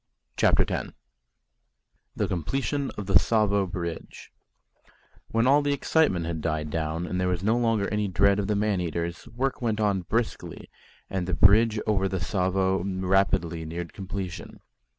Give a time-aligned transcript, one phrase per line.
[0.35, 0.93] CHAPTER X
[2.15, 4.31] THE COMPLETION OF THE TSAVO BRIDGE
[5.27, 8.47] When all the excitement had died down and there was no longer any dread of
[8.47, 10.71] the man eaters, work went on briskly,
[11.07, 14.61] and the bridge over the Tsavo rapidly neared completion.